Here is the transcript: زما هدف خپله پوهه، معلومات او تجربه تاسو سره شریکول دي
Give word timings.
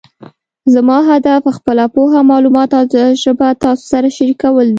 زما 0.75 0.97
هدف 1.11 1.43
خپله 1.57 1.85
پوهه، 1.93 2.19
معلومات 2.31 2.69
او 2.79 2.85
تجربه 2.93 3.49
تاسو 3.63 3.83
سره 3.91 4.07
شریکول 4.17 4.65
دي 4.65 4.69